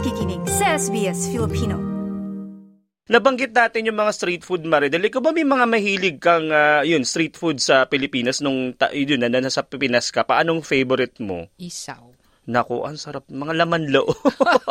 [0.00, 1.76] nakikinig sa SBS Filipino.
[3.12, 5.04] Nabanggit natin yung mga street food, Maridel.
[5.04, 9.20] Ikaw ba may mga mahilig kang uh, yun, street food sa Pilipinas nung ta- yun,
[9.20, 10.24] na nasa Pilipinas ka?
[10.24, 11.52] Paanong favorite mo?
[11.60, 12.16] Isaw.
[12.48, 13.28] Naku, ang sarap.
[13.28, 14.16] Mga laman loob.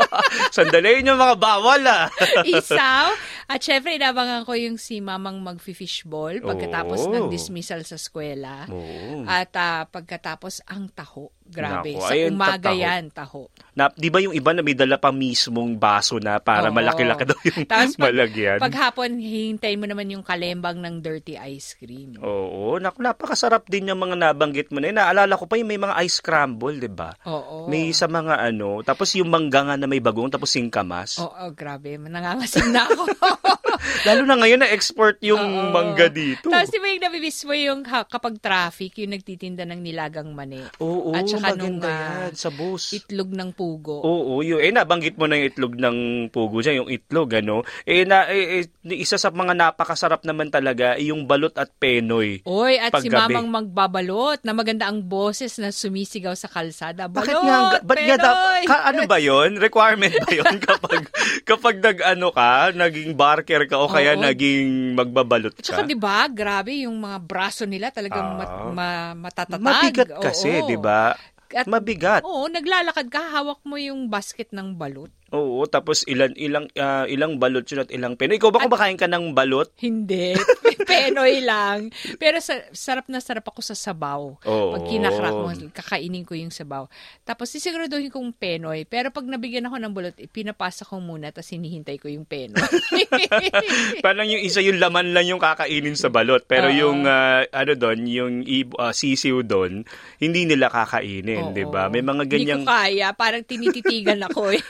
[0.57, 2.09] Sandali yung mga bawal ah.
[2.49, 3.13] Isaw.
[3.45, 7.13] At syempre, inabangan ko yung si mamang mag-fishball pagkatapos Oo.
[7.13, 8.65] ng dismissal sa eskwela.
[8.65, 9.29] Oo.
[9.29, 11.29] At ah, pagkatapos ang taho.
[11.49, 11.97] Grabe.
[11.97, 12.77] Naku, sa ayun, umaga tataho.
[12.77, 13.41] yan, taho.
[13.73, 16.75] Na, di ba yung iba na may dala pa mismong baso na para Oo.
[16.75, 18.59] malaki-laki daw yung Tapos pag, malagyan?
[18.61, 22.21] pag hapon, hihintay mo naman yung kalembang ng dirty ice cream.
[22.21, 24.97] Oo, naku, napakasarap din yung mga nabanggit mo na yun.
[25.01, 27.17] Naalala ko pa yung may mga ice scramble, di ba?
[27.25, 27.65] Oo.
[27.65, 31.17] May sa mga ano, tapos yung mangga nga na may bagong, tapos singkamas.
[31.17, 31.97] Oo, grabe.
[31.97, 33.03] Nangangasim na ako.
[34.03, 35.71] Lalo na ngayon na-export yung Oo.
[35.71, 36.51] mangga dito.
[36.51, 40.59] Tapos di ba yung nabibis mo yung ha- kapag traffic, yung nagtitinda ng nilagang mani.
[40.83, 42.91] Oo, At saka nung, maganda ah, yan, sa bus.
[42.91, 44.03] Itlog ng pugo.
[44.03, 44.59] Oo, yun.
[44.59, 45.97] Eh, nabanggit mo na yung itlog ng
[46.29, 47.63] pugo dyan, yung itlog, ano.
[47.87, 52.43] Eh, na, eh, eh, isa sa mga napakasarap naman talaga, eh, yung balot at penoy.
[52.43, 53.35] Oy, at si Paggabi.
[53.39, 57.07] Mamang magbabalot na maganda ang boses na sumisigaw sa kalsada.
[57.07, 58.63] Balot, Bakit nga, ba't nga daw, Penoy!
[58.67, 61.01] ka, ano ba yon Requirement ba yon kapag,
[61.45, 64.21] kapag nag, ano ka, naging barker ka o kaya Oo.
[64.21, 65.61] naging magbabalot ka?
[65.61, 68.67] Tsaka 'di ba, grabe yung mga braso nila talagang mat, Ah.
[68.67, 69.61] ma- matatatag.
[69.61, 70.67] Mabigat kasi, Oo.
[70.67, 71.13] di ba?
[71.49, 72.21] At- Mabigat.
[72.21, 75.09] Oo, naglalakad ka, hawak mo yung basket ng balot.
[75.35, 78.41] Oo, tapos ilan ilang ah, ilang balot yun at ilang penoy.
[78.41, 79.69] Ikaw ba kumakain ka ng balot?
[79.77, 80.33] Hindi.
[80.89, 81.93] Penoy lang.
[82.17, 84.41] Pero sa, sarap na sarap ako sa sabaw.
[84.41, 84.73] Oo.
[84.73, 86.89] Pag kinakrak mo, kakainin ko yung sabaw.
[87.21, 88.89] Tapos sisiguraduhin kong penoy.
[88.89, 92.57] Pero pag nabigyan ako ng bulot, pinapasa ko muna tapos hinihintay ko yung penoy.
[94.05, 96.47] Parang yung isa yung laman lang yung kakainin sa balot.
[96.49, 96.77] Pero Oo.
[96.77, 98.33] yung ah, ano doon, yung
[98.81, 99.85] ah, sisiw doon,
[100.17, 101.53] hindi nila kakainin.
[101.53, 101.91] 'di ba?
[101.91, 103.07] May mga ganyang Hindi ko kaya.
[103.13, 104.63] Parang tinititigan ako eh.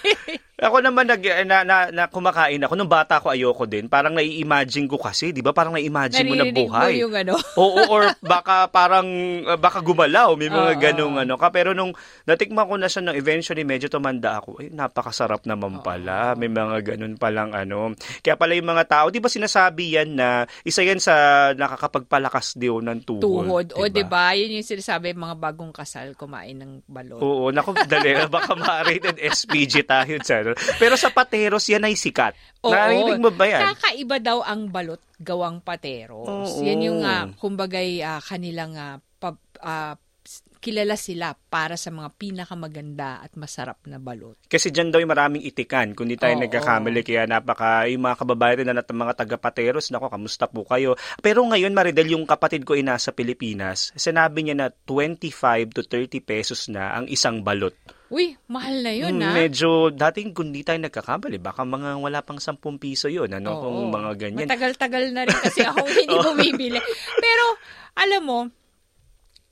[0.60, 3.88] Ako naman nag na, na, na kumakain ako nung bata ko ayoko din.
[3.88, 5.56] Parang nai-imagine ko kasi, 'di ba?
[5.56, 7.00] Parang nai-imagine mo na buhay.
[7.00, 7.34] mo yung ano.
[7.64, 9.08] Oo, or baka parang
[9.48, 10.82] uh, baka gumalaw, may mga Oo.
[10.82, 11.48] ganong ano ka.
[11.50, 11.96] Pero nung
[12.28, 16.36] natikman ko na siya nung eventually medyo tumanda ako, eh napakasarap naman pala.
[16.36, 17.96] May mga ganun palang ano.
[18.20, 22.84] Kaya pala yung mga tao, 'di ba sinasabi yan na isa yan sa nakakapagpalakas daw
[22.84, 23.24] ng tuhod.
[23.24, 23.68] Tuhod.
[23.80, 23.96] O, diba?
[23.96, 24.26] di ba?
[24.36, 27.24] Yun yung sinasabi, mga bagong kasal kumain ng balot.
[27.24, 30.20] Oo, naku, dali, baka ma-rated SPG tayo
[30.54, 30.78] dyan.
[30.78, 32.34] Pero sa pateros, yan ay sikat.
[32.64, 32.72] Oo.
[32.72, 33.62] Narinig mo ba yan?
[33.74, 36.26] Kakaiba daw ang balot gawang pateros.
[36.26, 36.64] Oo.
[36.64, 42.12] Yan yung uh, kumbagay ah, kanilang ah, pa- ah, s- kilala sila para sa mga
[42.16, 44.36] pinakamaganda at masarap na balot.
[44.48, 45.96] Kasi dyan daw yung maraming itikan.
[45.96, 46.44] Kung di tayo Oo.
[46.44, 51.00] nagkakamali, kaya napaka, yung mga kababayan na natin mga taga-pateros, nako, kamusta po kayo?
[51.24, 55.32] Pero ngayon, Maridel, yung kapatid ko ay nasa Pilipinas, sinabi niya na 25
[55.76, 57.76] to 30 pesos na ang isang balot.
[58.10, 59.34] Uy, mahal na yun, Hmm, ah.
[59.38, 63.62] Medyo, dating kung di tayo nagkakamali, baka mga wala pang 10 piso yun, ano, Oo.
[63.70, 64.50] kung mga ganyan.
[64.50, 66.82] Matagal-tagal na rin kasi ako hindi bumibili.
[67.22, 67.46] Pero,
[67.94, 68.40] alam mo,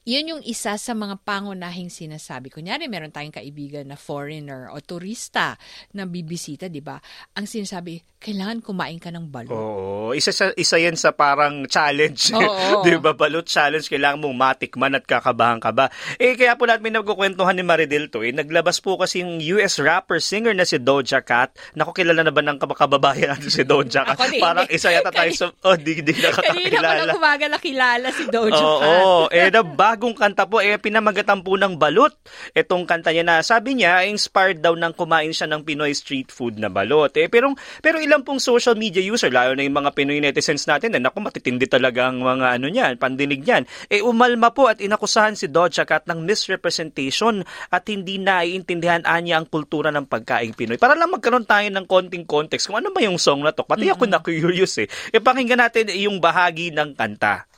[0.07, 2.47] yun yung isa sa mga pangunahing sinasabi.
[2.47, 5.59] Kunyari, meron tayong kaibigan na foreigner o turista
[5.91, 6.95] na bibisita, di ba?
[7.35, 9.53] Ang sinasabi, kailangan kumain ka ng balot.
[9.53, 12.31] Oo, isa sa isa 'yan sa parang challenge.
[12.33, 12.81] Oo.
[12.81, 13.13] 'Di ba?
[13.13, 15.93] Balot challenge kailangan mong matikman at kakabahan ka ba.
[16.17, 18.25] Eh kaya po natin nagkukwentuhan ni Maridel to.
[18.25, 21.53] Eh naglabas po kasi yung US rapper singer na si Doja Cat.
[21.75, 24.17] Naku, kilala na ba ng kab- kababayan natin si Doja Cat?
[24.17, 24.41] Ako din.
[24.41, 26.97] Parang isa yata tayo sa oh, di di Kanina ko nakakakilala.
[26.97, 29.37] lang kumaga nakilala si Doja Oo, Cat.
[29.37, 29.61] eh na
[29.97, 32.13] bagong kanta po eh pinamagatan po ng balot.
[32.53, 36.61] Itong kanta niya na sabi niya inspired daw ng kumain siya ng Pinoy street food
[36.61, 37.09] na balot.
[37.17, 40.93] Eh pero pero ilang pong social media user lalo na yung mga Pinoy netizens natin
[40.93, 43.65] na naku matitindi talaga ang mga ano niyan, pandinig niyan.
[43.89, 47.41] Eh umalma po at inakusahan si Doja Cat ng misrepresentation
[47.73, 50.77] at hindi naiintindihan anya ang kultura ng pagkaing Pinoy.
[50.77, 53.65] Para lang magkaroon tayo ng konting context kung ano ba yung song na to.
[53.65, 54.85] Pati ako na curious eh.
[55.09, 57.49] E pakinggan natin yung bahagi ng kanta.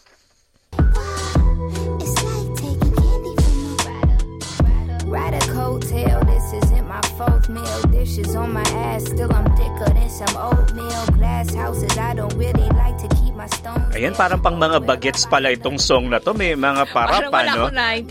[8.00, 11.06] Dishes on my ass, still I'm thicker than some oatmeal.
[11.18, 12.89] Glass houses, I don't really like
[14.00, 16.32] Ayan, parang pang mga bagets pala itong song na to.
[16.32, 17.66] May mga para Parang pa, wala no?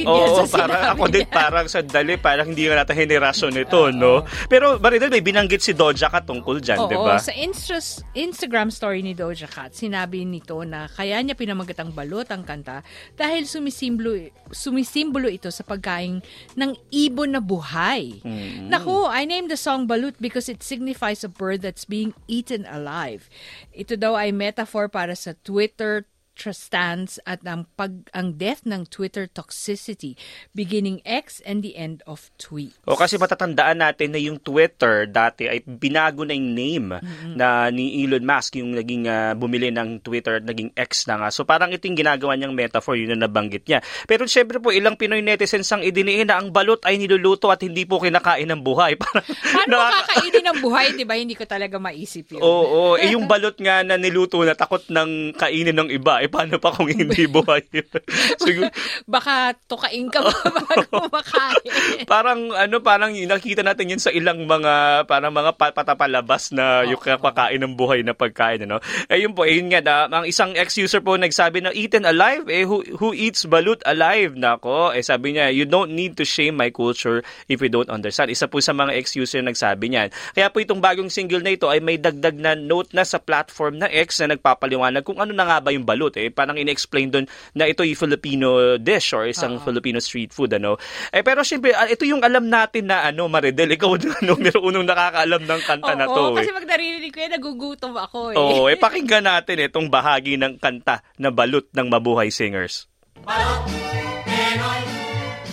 [0.05, 4.21] Oo, sa parang ako din, parang sandali, parang hindi nga natin henerasyon nito, no?
[4.53, 7.17] Pero, Maridel, may binanggit si Doja Cat tungkol dyan, di ba?
[7.17, 12.29] sa Insta- Instagram story ni Doja Cat, sinabi nito na kaya niya pinamagat ang balot
[12.29, 12.85] ang kanta
[13.17, 16.21] dahil sumisimbolo, sumisimbolo ito sa pagkain
[16.53, 18.21] ng ibon na buhay.
[18.21, 18.69] Mm-hmm.
[18.69, 23.33] Naku, I named the song Balut because it signifies a bird that's being eaten alive.
[23.73, 25.33] Ito daw ay metaphor para sa
[25.79, 26.05] third
[26.39, 30.15] Twitter stance at ang, pag, ang death ng Twitter toxicity,
[30.55, 32.79] beginning X and the end of tweets.
[32.87, 36.89] O kasi matatandaan natin na yung Twitter dati ay binago na yung name
[37.35, 41.29] na ni Elon Musk yung naging ah, bumili ng Twitter at naging X na nga.
[41.35, 43.83] So parang ito yung ginagawa niyang metaphor yun na nabanggit niya.
[44.07, 47.83] Pero syempre po ilang Pinoy netizens ang idiniin na ang balot ay niluluto at hindi
[47.83, 48.95] po kinakain ng buhay.
[49.03, 51.19] Parang Paano nakaka- makakainin ng buhay, di ba?
[51.19, 52.41] Hindi ko talaga maisip yun.
[52.47, 56.61] Oo, eh yung balot nga na niluto na takot ng kainin ng iba, eh paano
[56.61, 57.65] pa kung hindi buhay?
[58.45, 58.69] Siguro,
[59.09, 60.33] Baka tukain ka ba
[60.69, 62.05] bago makain?
[62.05, 67.01] parang ano, parang nakita natin yun sa ilang mga parang mga pa- patapalabas na yung
[67.01, 68.79] kakain ng buhay na pagkain, ano?
[69.09, 72.45] Eh yun po, eh, yun nga, na, ang isang ex-user po nagsabi na eaten alive,
[72.53, 74.37] eh who, who eats balut alive?
[74.37, 78.29] Nako, eh sabi niya, you don't need to shame my culture if you don't understand.
[78.29, 80.09] Isa po sa mga ex-user nagsabi niyan.
[80.35, 83.81] Kaya po itong bagong single na ito ay may dagdag na note na sa platform
[83.81, 86.18] na X na nagpapaliwanag kung ano na nga ba yung balut.
[86.19, 90.51] Eh, parang in-explain doon na ito yung Filipino dish or isang Filipino street food.
[90.59, 90.75] ano
[91.15, 94.87] Eh, pero syempre, ah, ito yung alam natin na ano, Maridel, ikaw na numero unong
[94.87, 96.19] nakakaalam ng kanta na to.
[96.19, 96.43] Oo, eh.
[96.43, 98.37] kasi pag narinig ko yan, nagugutom ako eh.
[98.37, 102.91] Oo, eh pakinggan natin itong bahagi ng kanta na balut ng Mabuhay Singers.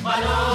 [0.06, 0.55] sapagkat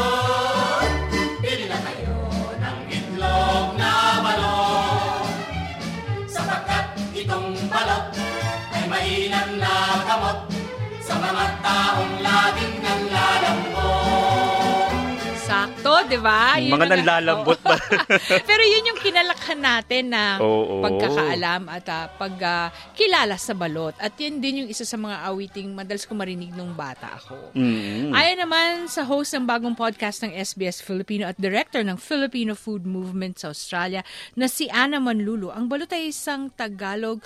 [16.10, 16.58] di ba?
[16.58, 17.78] Yun Mga nanlalambot ba?
[18.50, 20.82] Pero yun yung kinalakhan natin na Oo.
[20.82, 23.94] pagkakaalam at ah, pagkilala sa balot.
[24.02, 27.54] At yun din yung isa sa mga awiting madalas ko marinig nung bata ako.
[27.54, 28.10] Mm.
[28.10, 32.82] Ayon naman sa host ng bagong podcast ng SBS Filipino at director ng Filipino Food
[32.82, 34.02] Movement sa Australia
[34.34, 37.22] na si Ana Manlulu, ang balot ay isang Tagalog,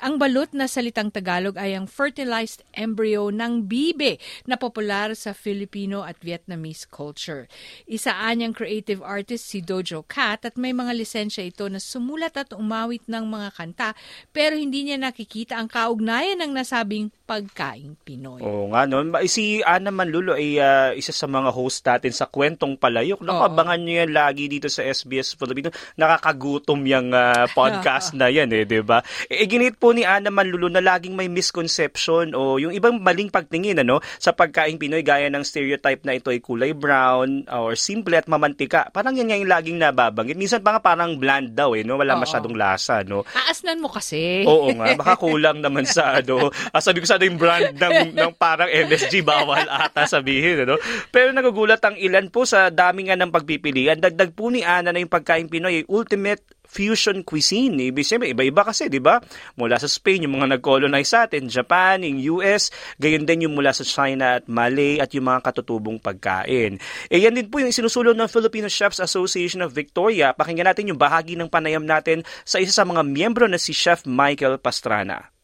[0.00, 4.16] ang balot na salitang Tagalog ay ang fertilized embryo ng bibe
[4.48, 7.50] na popular sa Filipino at Vietnamese culture.
[7.90, 12.54] Isa anyang creative artist si Dojo Cat at may mga lisensya ito na sumulat at
[12.54, 13.88] umawit ng mga kanta
[14.30, 18.42] pero hindi niya nakikita ang kaugnayan ng nasabing pagkaing Pinoy.
[18.42, 19.02] Oo nga, no?
[19.06, 23.22] Ma- Si Ana Manlulo ay ah, isa sa mga host natin sa Kwentong Palayok.
[23.22, 23.46] Naku, Oo.
[23.46, 25.70] abangan nyo yan lagi dito sa SBS Filipino.
[25.94, 28.98] Nakakagutom yung ah, podcast na yan, eh, di ba?
[29.30, 33.78] E, ginit po ni Ana Manlulo na laging may misconception o yung ibang maling pagtingin
[33.78, 38.28] ano, sa pagkaing Pinoy gaya ng stereotype na ito ay kulay brown or simple at
[38.28, 38.92] mamantika.
[38.92, 40.36] Parang yan nga yung laging nababanggit.
[40.36, 41.96] Minsan pa nga parang bland daw, eh, no?
[41.96, 42.22] Wala Oo.
[42.22, 43.24] masyadong lasa, no?
[43.32, 44.44] Aasnan mo kasi.
[44.44, 46.52] Oo nga, baka kulang naman sa ano.
[46.70, 50.68] Ah, sabi ko sana yung brand ng, ng parang MSG, bawal ata sabihin.
[50.68, 50.76] Ano?
[51.08, 53.98] Pero nagugulat ang ilan po sa dami nga ng pagpipilian.
[53.98, 57.90] Dagdag po ni Ana na yung pagkain Pinoy ultimate fusion cuisine.
[57.90, 59.18] Ibig sabihin, iba-iba kasi, di ba?
[59.58, 62.70] Mula sa Spain, yung mga nag-colonize sa atin, Japan, yung US,
[63.02, 66.78] gayon din yung mula sa China at Malay at yung mga katutubong pagkain.
[67.10, 70.30] E yan din po yung sinusulong ng Filipino Chefs Association of Victoria.
[70.30, 74.06] Pakinggan natin yung bahagi ng panayam natin sa isa sa mga miyembro na si Chef
[74.06, 75.34] Michael Pastrana.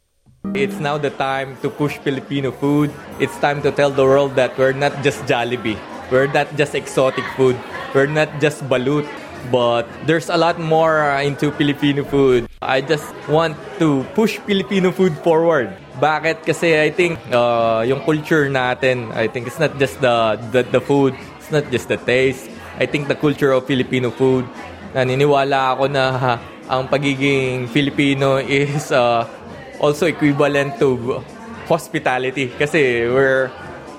[0.54, 2.94] It's now the time to push Filipino food.
[3.18, 5.74] It's time to tell the world that we're not just Jollibee.
[6.06, 7.58] We're not just exotic food.
[7.90, 9.02] We're not just balut.
[9.50, 12.48] But there's a lot more uh, into Filipino food.
[12.62, 15.70] I just want to push Filipino food forward.
[16.00, 16.44] Bakit?
[16.44, 20.80] Kasi I think uh, yung culture natin, I think it's not just the, the, the
[20.80, 21.14] food.
[21.38, 22.50] It's not just the taste.
[22.78, 24.44] I think the culture of Filipino food,
[24.94, 26.04] naniniwala ako na
[26.72, 29.24] ang pagiging Filipino is uh,
[29.80, 31.22] also equivalent to
[31.66, 33.50] hospitality kasi we're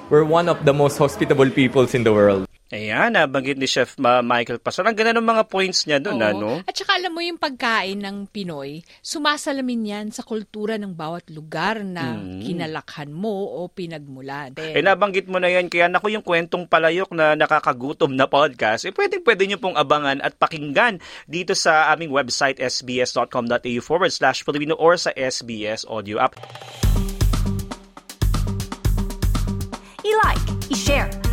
[0.09, 2.46] we're one of the most hospitable peoples in the world.
[2.67, 4.91] Ayan, nabanggit ni Chef Michael Pastrana.
[4.91, 6.27] Ang ganda ng mga points niya doon, Oo.
[6.27, 6.49] ano?
[6.67, 11.79] At saka alam mo yung pagkain ng Pinoy, sumasalamin yan sa kultura ng bawat lugar
[11.87, 14.59] na kinalakhan mo o pinagmulan.
[14.59, 18.91] Eh, nabanggit mo na yan, kaya naku yung kwentong palayok na nakakagutom na podcast, eh
[18.91, 24.75] pwede, pwede nyo pong abangan at pakinggan dito sa aming website sbs.com.au forward slash Filipino
[24.75, 26.35] or sa SBS audio app.